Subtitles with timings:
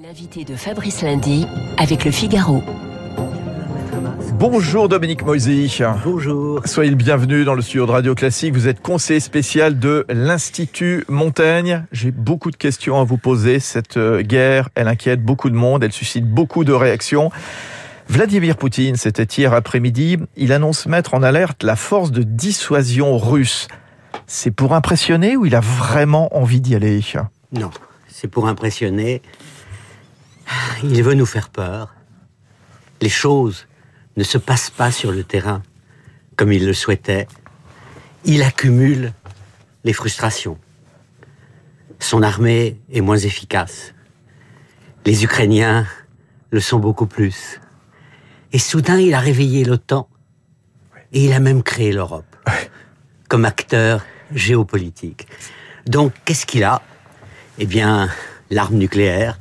[0.00, 1.44] L'invité de Fabrice Lundi
[1.76, 2.62] avec le Figaro.
[4.34, 5.76] Bonjour Dominique Moisy.
[6.04, 6.60] Bonjour.
[6.66, 8.54] Soyez le bienvenu dans le studio de Radio Classique.
[8.54, 11.84] Vous êtes conseiller spécial de l'Institut Montaigne.
[11.90, 13.58] J'ai beaucoup de questions à vous poser.
[13.58, 17.32] Cette euh, guerre, elle inquiète beaucoup de monde, elle suscite beaucoup de réactions.
[18.08, 23.66] Vladimir Poutine, c'était hier après-midi, il annonce mettre en alerte la force de dissuasion russe.
[24.28, 27.00] C'est pour impressionner ou il a vraiment envie d'y aller?
[27.50, 27.70] Non,
[28.06, 29.22] c'est pour impressionner.
[30.82, 31.94] Il veut nous faire peur.
[33.00, 33.66] Les choses
[34.16, 35.62] ne se passent pas sur le terrain
[36.36, 37.26] comme il le souhaitait.
[38.24, 39.12] Il accumule
[39.84, 40.58] les frustrations.
[41.98, 43.94] Son armée est moins efficace.
[45.04, 45.86] Les Ukrainiens
[46.50, 47.60] le sont beaucoup plus.
[48.52, 50.08] Et soudain, il a réveillé l'OTAN
[51.12, 52.36] et il a même créé l'Europe
[53.28, 55.26] comme acteur géopolitique.
[55.86, 56.82] Donc, qu'est-ce qu'il a?
[57.58, 58.08] Eh bien,
[58.50, 59.38] l'arme nucléaire.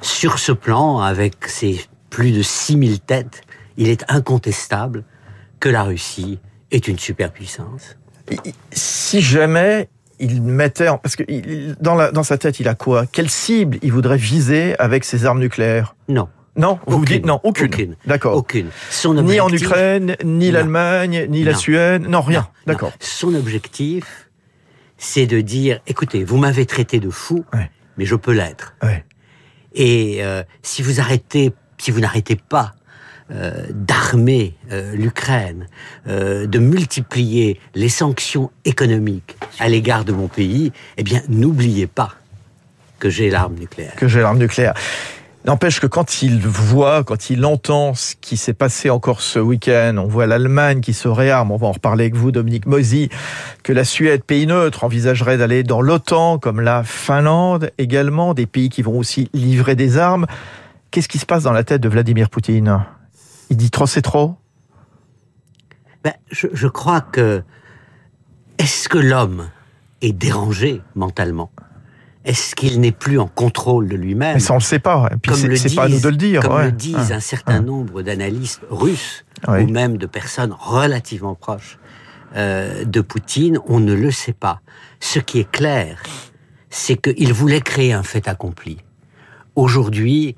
[0.00, 3.42] Sur ce plan, avec ses plus de 6000 têtes,
[3.76, 5.04] il est incontestable
[5.60, 6.38] que la Russie
[6.70, 7.96] est une superpuissance.
[8.72, 10.98] Si jamais il mettait, en...
[10.98, 11.24] parce que
[11.80, 13.06] dans, la, dans sa tête, il a quoi?
[13.06, 15.96] Quelle cible il voudrait viser avec ses armes nucléaires?
[16.08, 16.28] Non.
[16.56, 17.66] Non, vous aucune, dites non, aucune.
[17.66, 17.96] Aucune.
[18.06, 18.36] D'accord.
[18.36, 18.68] Aucune.
[18.90, 22.48] Son objectif, ni en Ukraine, ni l'Allemagne, ni la Suède, non, rien.
[22.66, 22.92] D'accord.
[22.98, 24.28] Son objectif,
[24.98, 27.70] c'est de dire, écoutez, vous m'avez traité de fou, ouais.
[27.96, 28.74] mais je peux l'être.
[28.82, 29.04] Ouais.
[29.74, 31.52] Et euh, si vous n'arrêtez
[32.48, 32.74] pas
[33.30, 35.66] euh, d'armer euh, l'Ukraine,
[36.06, 42.14] de multiplier les sanctions économiques à l'égard de mon pays, eh bien, n'oubliez pas
[42.98, 43.94] que j'ai l'arme nucléaire.
[43.96, 44.74] Que j'ai l'arme nucléaire.
[45.46, 49.96] N'empêche que quand il voit, quand il entend ce qui s'est passé encore ce week-end,
[49.96, 53.08] on voit l'Allemagne qui se réarme, on va en reparler avec vous, Dominique Moisy,
[53.62, 58.68] que la Suède, pays neutre, envisagerait d'aller dans l'OTAN, comme la Finlande également, des pays
[58.68, 60.26] qui vont aussi livrer des armes.
[60.90, 62.84] Qu'est-ce qui se passe dans la tête de Vladimir Poutine?
[63.48, 64.34] Il dit trop, c'est trop?
[66.04, 67.42] Ben, je crois que...
[68.58, 69.48] Est-ce que l'homme
[70.02, 71.50] est dérangé mentalement?
[72.24, 75.08] Est-ce qu'il n'est plus en contrôle de lui-même Mais ça, on le sait pas.
[75.12, 76.42] Et puis c'est pas à nous de le dire.
[76.42, 76.66] Comme ouais.
[76.66, 77.12] le disent ouais.
[77.12, 77.64] un certain ouais.
[77.64, 81.78] nombre d'analystes russes ou même de personnes relativement proches
[82.36, 84.60] euh, de Poutine, on ne le sait pas.
[85.00, 86.02] Ce qui est clair,
[86.68, 88.78] c'est qu'il voulait créer un fait accompli.
[89.56, 90.36] Aujourd'hui,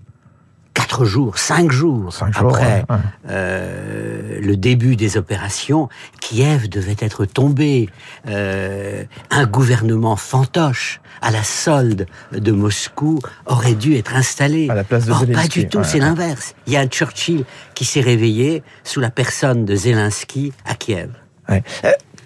[0.75, 5.89] quatre jours, cinq jours cinq après jours, euh, le début des opérations,
[6.21, 7.89] Kiev devait être tombé.
[8.29, 14.69] Euh, un gouvernement fantoche à la solde de Moscou aurait dû être installé.
[14.71, 15.43] À la place de Or, Zelensky.
[15.43, 16.55] pas du tout, ouais, c'est l'inverse.
[16.67, 17.45] Il y a un Churchill
[17.75, 21.11] qui s'est réveillé sous la personne de Zelensky à Kiev.
[21.49, 21.63] Ouais.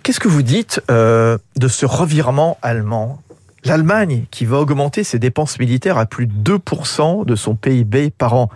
[0.02, 3.20] Qu'est-ce que vous dites euh, de ce revirement allemand?
[3.66, 8.34] L'Allemagne qui va augmenter ses dépenses militaires à plus de 2% de son PIB par
[8.34, 8.48] an.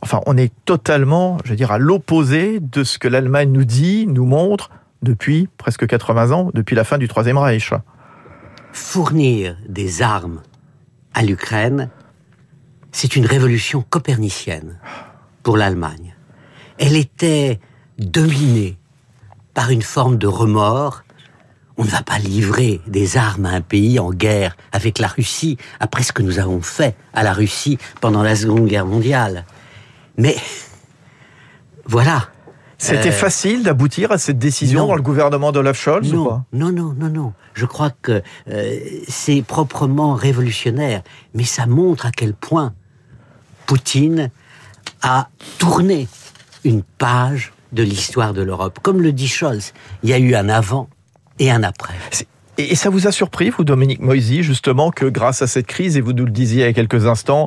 [0.00, 4.06] Enfin, on est totalement, je veux dire, à l'opposé de ce que l'Allemagne nous dit,
[4.06, 4.70] nous montre
[5.02, 7.72] depuis presque 80 ans, depuis la fin du Troisième Reich.
[8.72, 10.40] Fournir des armes
[11.14, 11.90] à l'Ukraine,
[12.92, 14.78] c'est une révolution copernicienne
[15.42, 16.14] pour l'Allemagne.
[16.78, 17.60] Elle était
[17.98, 18.78] dominée
[19.52, 21.02] par une forme de remords
[21.78, 25.56] on ne va pas livrer des armes à un pays en guerre avec la Russie
[25.78, 29.44] après ce que nous avons fait à la Russie pendant la Seconde Guerre mondiale.
[30.16, 30.36] Mais
[31.86, 32.28] voilà.
[32.76, 34.88] C'était euh, facile d'aboutir à cette décision non.
[34.88, 36.44] dans le gouvernement d'Olaf Scholz non, ou pas?
[36.52, 37.32] Non, non, non, non.
[37.54, 38.78] Je crois que euh,
[39.08, 41.02] c'est proprement révolutionnaire,
[41.34, 42.74] mais ça montre à quel point
[43.66, 44.30] Poutine
[45.02, 45.28] a
[45.58, 46.08] tourné
[46.64, 48.78] une page de l'histoire de l'Europe.
[48.82, 49.72] Comme le dit Scholz,
[50.02, 50.88] il y a eu un avant
[51.38, 51.94] et un après.
[52.58, 56.00] Et ça vous a surpris, vous, Dominique Moisy, justement, que grâce à cette crise, et
[56.00, 57.46] vous nous le disiez il y a quelques instants,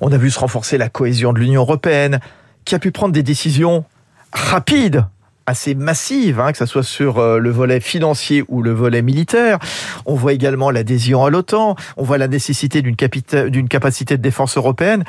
[0.00, 2.20] on a vu se renforcer la cohésion de l'Union européenne,
[2.66, 3.84] qui a pu prendre des décisions
[4.32, 5.06] rapides,
[5.46, 9.58] assez massives, hein, que ce soit sur euh, le volet financier ou le volet militaire.
[10.04, 15.04] On voit également l'adhésion à l'OTAN, on voit la nécessité d'une capacité de défense européenne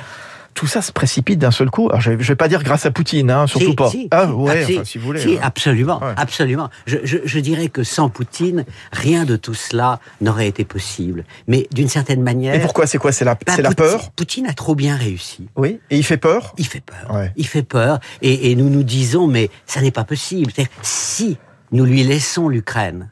[0.54, 1.88] tout ça se précipite d'un seul coup.
[1.90, 3.90] Alors, je ne vais pas dire grâce à Poutine, hein, surtout si, pas.
[3.90, 5.38] Si, ah si, ouais, si, enfin, si vous voulez.
[5.38, 5.40] Hein.
[5.42, 6.14] absolument, ouais.
[6.18, 6.70] absolument.
[6.86, 11.24] Je, je, je, dirais que sans Poutine, rien de tout cela n'aurait été possible.
[11.48, 12.56] Mais d'une certaine manière.
[12.56, 15.48] Et pourquoi C'est quoi C'est la, bah, la peur Poutine a trop bien réussi.
[15.56, 15.80] Oui.
[15.90, 17.14] Et il fait peur Il fait peur.
[17.14, 17.32] Ouais.
[17.36, 18.00] Il fait peur.
[18.22, 20.52] Et, et, nous nous disons, mais ça n'est pas possible.
[20.82, 21.38] Si
[21.72, 23.10] nous lui laissons l'Ukraine,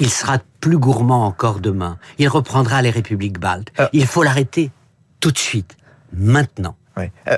[0.00, 1.98] il sera plus gourmand encore demain.
[2.18, 3.68] Il reprendra les républiques baltes.
[3.78, 3.88] Ah.
[3.92, 4.70] Il faut l'arrêter
[5.20, 5.76] tout de suite,
[6.16, 6.76] maintenant.
[6.98, 7.36] Euh,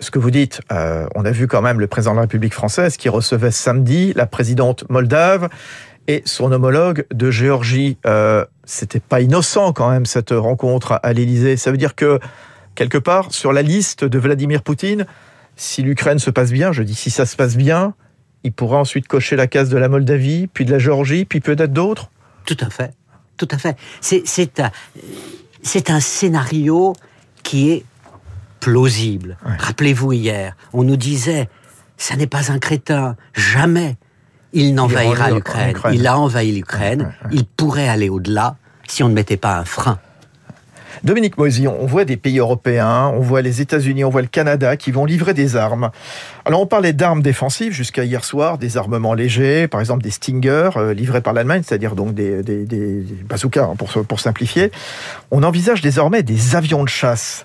[0.00, 2.54] ce que vous dites, euh, on a vu quand même le président de la République
[2.54, 5.48] française qui recevait samedi la présidente moldave
[6.08, 7.98] et son homologue de Géorgie.
[8.06, 11.56] Euh, C'était pas innocent quand même cette rencontre à l'Élysée.
[11.56, 12.18] Ça veut dire que
[12.74, 15.06] quelque part, sur la liste de Vladimir Poutine,
[15.56, 17.94] si l'Ukraine se passe bien, je dis si ça se passe bien,
[18.44, 21.72] il pourra ensuite cocher la case de la Moldavie, puis de la Géorgie, puis peut-être
[21.72, 22.10] d'autres
[22.44, 22.92] Tout à fait.
[23.36, 23.76] Tout à fait.
[24.00, 24.70] C'est un,
[25.88, 26.92] un scénario
[27.42, 27.84] qui est
[28.66, 29.36] plausible.
[29.60, 31.48] Rappelez-vous hier, on nous disait,
[31.96, 33.94] ça n'est pas un crétin, jamais
[34.52, 35.76] il n'envahira l'Ukraine.
[35.92, 38.56] Il a envahi l'Ukraine, il pourrait aller au-delà
[38.88, 40.00] si on ne mettait pas un frein.
[41.04, 44.76] Dominique Moisy, on voit des pays européens, on voit les États-Unis, on voit le Canada
[44.76, 45.92] qui vont livrer des armes.
[46.44, 50.70] Alors on parlait d'armes défensives jusqu'à hier soir, des armements légers, par exemple des Stinger
[50.76, 52.42] euh, livrés par l'Allemagne, c'est-à-dire donc des,
[53.28, 54.72] bazookas hein, pour, pour simplifier.
[55.30, 57.44] On envisage désormais des avions de chasse.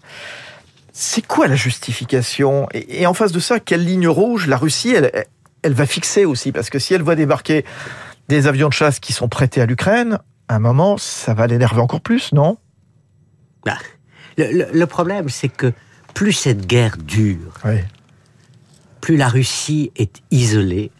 [0.93, 2.67] C'est quoi la justification?
[2.73, 4.47] Et, en face de ça, quelle ligne rouge?
[4.47, 5.25] La Russie, elle,
[5.63, 7.65] elle va fixer aussi Parce que si elle voit débarquer
[8.27, 11.81] des avions de chasse qui sont prêtés à l'Ukraine, à un moment, ça va l'énerver
[11.81, 12.57] encore plus, non?
[13.65, 13.77] Bah,
[14.37, 15.73] le, problème, c'est que
[16.13, 17.53] plus cette guerre dure,
[18.99, 20.91] plus la Russie est isolée,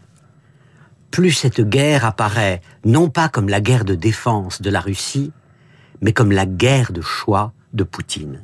[1.10, 5.32] plus cette guerre apparaît non pas comme la guerre de défense de la Russie,
[6.02, 8.44] mais comme la guerre de choix de Poutine.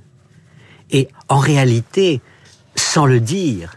[0.92, 2.22] Et en réalité,
[2.76, 3.76] sans le dire,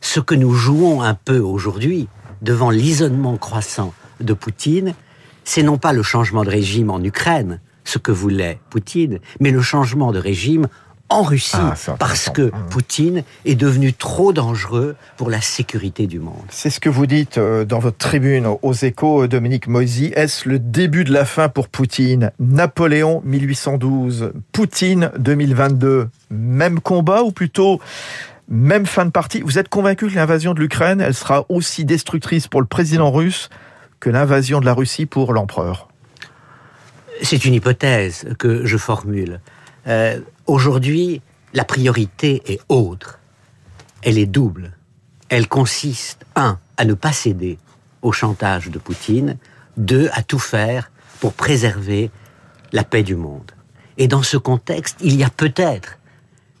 [0.00, 2.08] ce que nous jouons un peu aujourd'hui
[2.42, 4.94] devant l'isolement croissant de Poutine,
[5.44, 9.62] c'est non pas le changement de régime en Ukraine, ce que voulait Poutine, mais le
[9.62, 10.68] changement de régime
[11.10, 12.66] en Russie, ah, parce que mmh.
[12.70, 16.34] Poutine est devenu trop dangereux pour la sécurité du monde.
[16.50, 20.12] C'est ce que vous dites euh, dans votre tribune aux échos, euh, Dominique Moisy.
[20.14, 22.30] Est-ce le début de la fin pour Poutine?
[22.38, 27.80] Napoléon 1812, Poutine 2022, même combat ou plutôt
[28.48, 29.40] même fin de partie?
[29.42, 33.48] Vous êtes convaincu que l'invasion de l'Ukraine, elle sera aussi destructrice pour le président russe
[33.98, 35.88] que l'invasion de la Russie pour l'empereur?
[37.22, 39.40] C'est une hypothèse que je formule.
[39.86, 41.22] Euh, aujourd'hui,
[41.54, 43.18] la priorité est autre.
[44.02, 44.76] Elle est double.
[45.28, 47.58] Elle consiste, un, à ne pas céder
[48.02, 49.36] au chantage de Poutine,
[49.76, 50.90] deux, à tout faire
[51.20, 52.10] pour préserver
[52.72, 53.52] la paix du monde.
[53.98, 55.98] Et dans ce contexte, il y a peut-être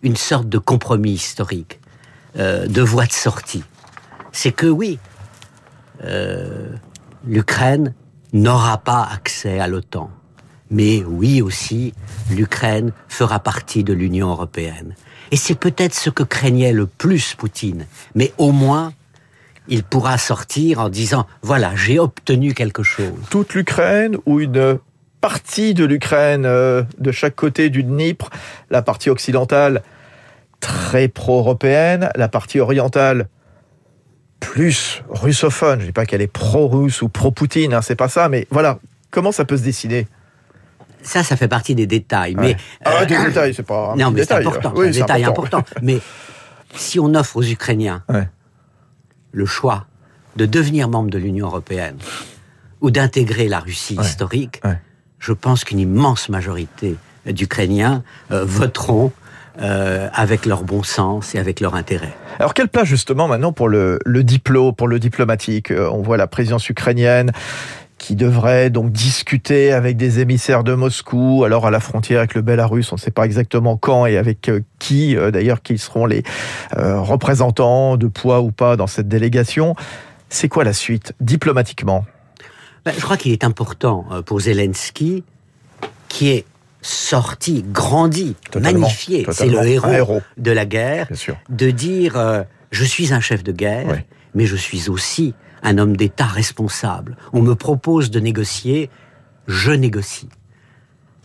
[0.02, 1.80] une sorte de compromis historique,
[2.36, 3.64] euh, de voie de sortie.
[4.32, 4.98] C'est que oui,
[6.04, 6.74] euh,
[7.24, 7.94] l'Ukraine
[8.32, 10.10] n'aura pas accès à l'OTAN
[10.70, 11.94] mais oui aussi,
[12.30, 14.94] l'Ukraine fera partie de l'Union européenne.
[15.32, 17.86] Et c'est peut-être ce que craignait le plus Poutine.
[18.14, 18.92] Mais au moins,
[19.68, 23.12] il pourra sortir en disant, voilà, j'ai obtenu quelque chose.
[23.30, 24.78] Toute l'Ukraine ou une
[25.20, 28.30] partie de l'Ukraine euh, de chaque côté du Dnipre,
[28.70, 29.82] la partie occidentale
[30.60, 33.28] très pro-européenne, la partie orientale
[34.40, 35.80] plus russophone.
[35.80, 38.78] Je dis pas qu'elle est pro-russe ou pro-Poutine, hein, c'est pas ça, mais voilà,
[39.10, 40.06] comment ça peut se décider
[41.02, 42.34] ça, ça fait partie des détails.
[42.36, 44.72] Mais ah, des détails, c'est pas un non, mais c'est important.
[44.76, 45.62] c'est un détail important.
[45.82, 45.98] mais
[46.74, 48.02] si on offre aux Ukrainiens
[49.32, 49.86] le choix
[50.36, 51.96] de devenir membre de l'Union européenne
[52.80, 54.60] ou d'intégrer la Russie historique,
[55.18, 59.12] je pense qu'une immense majorité d'Ukrainiens euh, voteront
[59.60, 62.14] euh, avec leur bon sens et avec leur intérêt.
[62.38, 65.70] Alors quelle place justement maintenant pour le, le diplôme, pour le diplomatique?
[65.70, 67.32] Euh, On voit la présidence ukrainienne
[68.00, 72.40] qui devrait donc discuter avec des émissaires de Moscou, alors à la frontière avec le
[72.40, 76.06] Belarus, on ne sait pas exactement quand et avec euh, qui, euh, d'ailleurs, qui seront
[76.06, 76.22] les
[76.78, 79.76] euh, représentants de poids ou pas dans cette délégation.
[80.30, 82.06] C'est quoi la suite, diplomatiquement?
[82.86, 85.22] Ben, Je crois qu'il est important pour Zelensky,
[86.08, 86.46] qui est
[86.80, 91.06] sorti, grandi, magnifié, c'est le héros, de la guerre,
[91.50, 94.02] de dire je suis un chef de guerre,
[94.34, 97.16] mais je suis aussi un homme d'État responsable.
[97.32, 98.90] On me propose de négocier,
[99.46, 100.28] je négocie.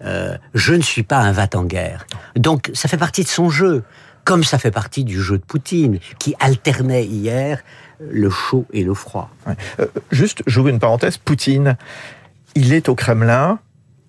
[0.04, 2.06] Euh, je ne suis pas un vat en guerre.
[2.36, 3.84] Donc ça fait partie de son jeu,
[4.24, 7.64] comme ça fait partie du jeu de Poutine, qui alternait hier
[8.00, 9.30] le chaud et le froid.
[9.80, 11.78] Euh, juste, j'ouvre une parenthèse, Poutine,
[12.56, 13.60] il est au Kremlin,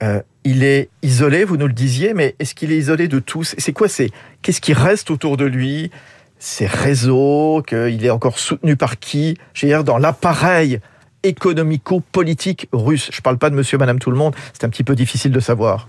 [0.03, 3.55] euh, il est isolé, vous nous le disiez, mais est-ce qu'il est isolé de tous?
[3.59, 3.89] C'est quoi?
[3.89, 4.11] C'est
[4.43, 5.91] qu'est-ce qui reste autour de lui?
[6.39, 9.37] Ses réseaux, qu'il est encore soutenu par qui?
[9.55, 10.81] Je dire, dans l'appareil
[11.23, 13.11] économico-politique russe.
[13.13, 15.33] Je ne parle pas de monsieur, madame, tout le monde, c'est un petit peu difficile
[15.33, 15.89] de savoir.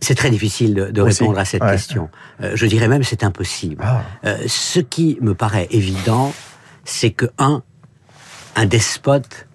[0.00, 2.08] C'est très difficile de, répondre à cette question.
[2.40, 3.82] Euh, je dirais même c'est impossible.
[3.84, 4.02] Ah.
[4.24, 6.32] Euh, ce qui me paraît évident,
[6.84, 7.62] c'est que, un,
[8.54, 9.48] un despote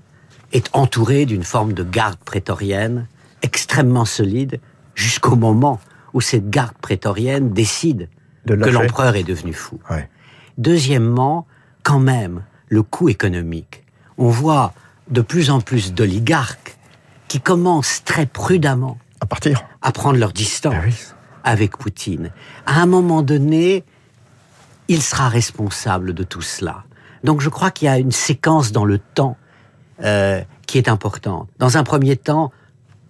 [0.51, 3.07] est entouré d'une forme de garde prétorienne
[3.41, 4.59] extrêmement solide
[4.95, 5.79] jusqu'au moment
[6.13, 8.09] où cette garde prétorienne décide
[8.45, 9.79] que l'empereur est devenu fou.
[10.57, 11.47] Deuxièmement,
[11.83, 13.83] quand même, le coût économique.
[14.17, 14.73] On voit
[15.09, 16.77] de plus en plus d'oligarques
[17.27, 21.15] qui commencent très prudemment à partir, à prendre leur distance.
[21.43, 22.31] avec Poutine.
[22.65, 23.83] À un moment donné,
[24.88, 26.83] il sera responsable de tout cela.
[27.23, 29.38] Donc je crois qu'il y a une séquence dans le temps
[30.03, 31.50] euh, qui est importante.
[31.59, 32.51] Dans un premier temps,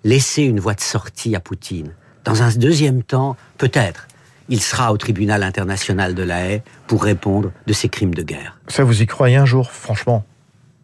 [0.03, 1.93] laisser une voie de sortie à Poutine.
[2.23, 4.07] Dans un deuxième temps, peut-être,
[4.49, 8.59] il sera au tribunal international de la haie pour répondre de ses crimes de guerre.
[8.67, 10.25] Ça, vous y croyez un jour, franchement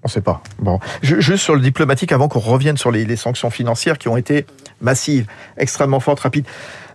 [0.02, 0.42] on ne sait pas.
[0.60, 4.46] Bon, juste sur le diplomatique, avant qu'on revienne sur les, sanctions financières qui ont été
[4.82, 6.46] massives, extrêmement fortes, rapides.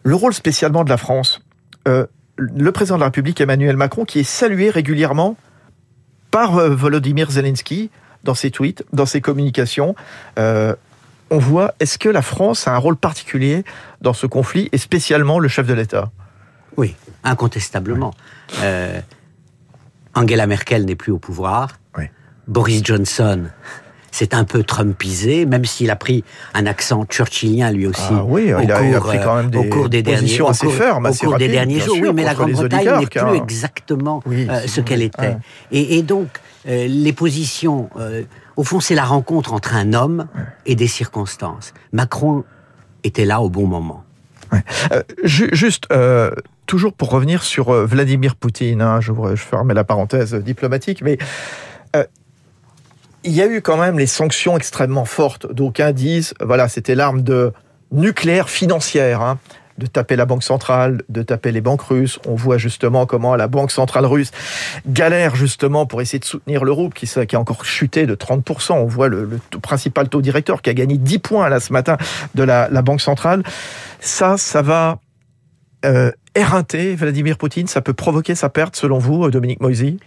[0.02, 1.42] Le rôle spécialement de la France,
[1.86, 2.06] euh,
[2.36, 5.36] le président de la République Emmanuel Macron, qui est salué régulièrement
[6.30, 7.90] par euh, Volodymyr Zelensky
[8.24, 9.94] dans ses tweets, dans ses communications.
[10.38, 10.74] Euh,
[11.30, 13.64] on voit, est-ce que la France a un rôle particulier
[14.00, 16.10] dans ce conflit, et spécialement le chef de l'État?
[16.76, 18.12] Oui, incontestablement.
[18.60, 19.00] Euh,
[20.14, 21.78] Angela Merkel n'est plus au pouvoir.
[22.46, 23.44] Boris Johnson
[24.14, 26.22] c'est un peu Trumpisé, même s'il a pris
[26.54, 28.00] un accent churchillien lui aussi.
[28.12, 31.12] Ah oui, il, a, pris quand même des au cours des derniers, assez fermes, au
[31.12, 31.96] cours des derniers jours.
[32.00, 33.34] oui, mais la Grande-Bretagne n'est plus hein.
[33.34, 35.36] exactement euh, ce qu'elle était.
[35.72, 36.28] Et, donc,
[36.68, 38.22] euh, les positions, euh,
[38.54, 40.28] au fond, c'est la rencontre entre un homme
[40.64, 41.74] et des circonstances.
[41.92, 42.44] Macron
[43.02, 44.04] était là au bon moment.
[45.22, 45.88] Juste,
[46.66, 51.18] toujours pour revenir sur Vladimir Poutine, hein, je, je ferme la parenthèse diplomatique, mais
[53.24, 55.50] il y a eu quand même les sanctions extrêmement fortes.
[55.50, 57.52] D'aucuns disent, voilà, c'était l'arme de
[57.90, 59.22] nucléaire financière.
[59.22, 59.38] Hein,
[59.78, 62.18] de taper la banque centrale, de taper les banques russes.
[62.26, 64.30] On voit justement comment la banque centrale russe
[64.86, 68.72] galère justement pour essayer de soutenir le qui, qui a encore chuté de 30%.
[68.72, 71.96] On voit le, principal taux directeur qui a gagné 10 points là ce matin
[72.34, 73.42] de la, banque centrale.
[74.00, 74.98] Ça, ça va
[75.84, 77.66] euh, éreinter Vladimir Poutine?
[77.66, 79.98] Ça peut provoquer sa perte selon vous, Dominique Moisy?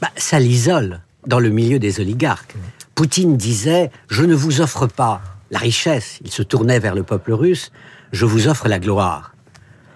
[0.00, 2.56] Bah, Ça l'isole dans le milieu des oligarques.
[2.94, 6.18] Poutine disait Je ne vous offre pas la richesse.
[6.24, 7.70] Il se tournait vers le peuple russe
[8.12, 9.34] Je vous offre la gloire.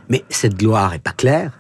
[0.09, 1.53] Mais cette gloire est pas claire.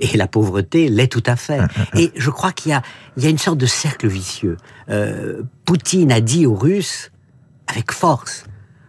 [0.00, 1.60] Et la pauvreté l'est tout à fait.
[1.94, 2.82] Et je crois qu'il y a,
[3.16, 4.56] il y a une sorte de cercle vicieux.
[4.90, 7.10] Euh, Poutine a dit aux Russes,
[7.66, 8.44] avec force,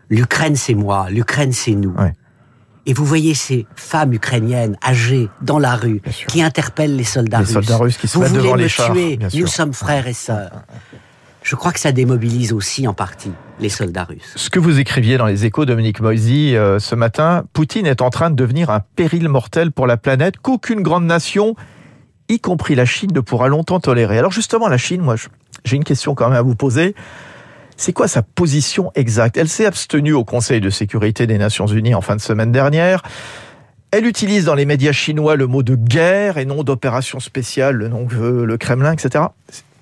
[0.09, 1.95] l'Ukraine c'est moi, l'Ukraine c'est nous.
[2.85, 7.43] Et vous voyez ces femmes ukrainiennes âgées dans la rue qui interpellent les soldats les
[7.45, 7.53] russes.
[7.53, 10.63] Soldats russes qui se vous devant les chars, tuer, nous sommes frères et sœurs.
[11.41, 14.33] Je crois que ça démobilise aussi en partie les soldats russes.
[14.35, 18.09] Ce que vous écriviez dans les échos, Dominique Moisy, euh, ce matin, Poutine est en
[18.09, 21.55] train de devenir un péril mortel pour la planète qu'aucune grande nation,
[22.27, 24.17] y compris la Chine, ne pourra longtemps tolérer.
[24.17, 25.15] Alors justement, la Chine, moi,
[25.63, 26.95] j'ai une question quand même à vous poser.
[27.77, 29.37] C'est quoi sa position exacte?
[29.37, 33.01] Elle s'est abstenue au Conseil de sécurité des Nations Unies en fin de semaine dernière.
[33.91, 37.87] Elle utilise dans les médias chinois le mot de guerre et non d'opération spéciale, le
[37.87, 39.23] nom que veut le Kremlin, etc.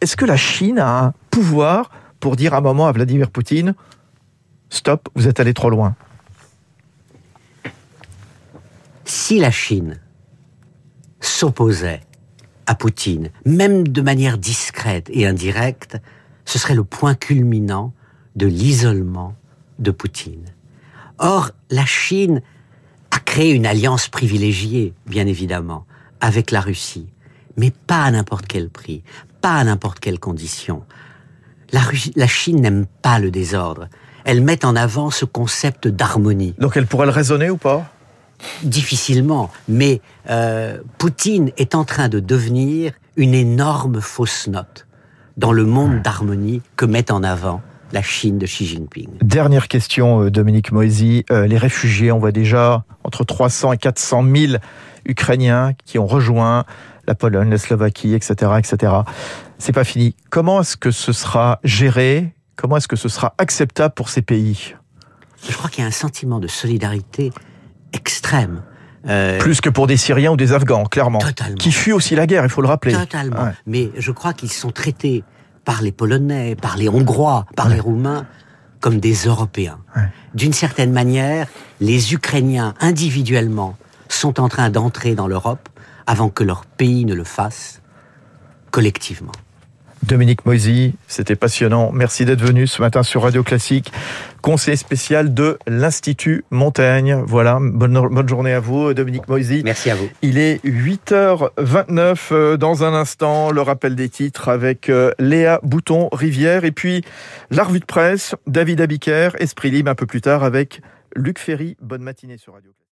[0.01, 1.89] Est-ce que la Chine a un pouvoir
[2.19, 3.73] pour dire un moment à Vladimir Poutine
[4.69, 5.95] Stop, vous êtes allé trop loin?
[9.05, 9.99] Si la Chine
[11.19, 12.01] s'opposait
[12.65, 15.97] à Poutine, même de manière discrète et indirecte,
[16.45, 17.93] ce serait le point culminant
[18.35, 19.35] de l'isolement
[19.79, 20.45] de Poutine.
[21.17, 22.41] Or, la Chine
[23.11, 25.85] a créé une alliance privilégiée, bien évidemment,
[26.19, 27.07] avec la Russie,
[27.55, 29.03] mais pas à n'importe quel prix,
[29.41, 30.83] pas à n'importe quelle condition.
[31.71, 31.81] La,
[32.15, 33.87] la Chine n'aime pas le désordre.
[34.25, 36.53] Elle met en avant ce concept d'harmonie.
[36.59, 37.85] Donc elle pourrait le raisonner ou pas?
[38.63, 44.85] Difficilement, mais euh, Poutine est en train de devenir une énorme fausse note
[45.37, 49.09] dans le monde d'harmonie que met en avant la Chine de Xi Jinping.
[49.21, 51.25] Dernière question, euh, Dominique Moisy.
[51.31, 54.53] Euh, les réfugiés, on voit déjà entre 300 et 400 000
[55.05, 56.65] Ukrainiens qui ont rejoint
[57.07, 58.93] la Pologne, la Slovaquie, etc., etc.
[59.57, 60.15] C'est pas fini.
[60.29, 62.35] Comment est-ce que ce sera géré?
[62.55, 64.75] Comment est-ce que ce sera acceptable pour ces pays?
[65.47, 67.31] Je crois qu'il y a un sentiment de solidarité
[67.93, 68.63] extrême
[69.07, 71.19] euh, Plus que pour des Syriens ou des Afghans, clairement.
[71.59, 72.93] Qui fuient aussi la guerre, il faut le rappeler.
[72.93, 73.49] Totalement.
[73.65, 75.23] Mais je crois qu'ils sont traités
[75.63, 78.25] par les Polonais, par les Hongrois, par les Roumains,
[78.79, 79.79] comme des Européens.
[80.33, 81.47] D'une certaine manière,
[81.79, 83.77] les Ukrainiens, individuellement,
[84.09, 85.69] sont en train d'entrer dans l'Europe
[86.07, 87.81] avant que leur pays ne le fasse
[88.71, 89.31] collectivement.
[90.03, 91.91] Dominique Moisy, c'était passionnant.
[91.91, 93.91] Merci d'être venu ce matin sur Radio Classique,
[94.41, 97.23] conseiller spécial de l'Institut Montaigne.
[97.25, 99.63] Voilà, bonne, bonne journée à vous, Dominique Moisy.
[99.65, 100.07] Merci à vous.
[100.21, 106.63] Il est 8h29 euh, dans un instant, le rappel des titres avec euh, Léa Bouton-Rivière
[106.63, 107.03] et puis
[107.49, 110.81] la revue de presse, David Abiker, Esprit Libre un peu plus tard avec
[111.15, 111.75] Luc Ferry.
[111.81, 112.76] Bonne matinée sur Radio Classique.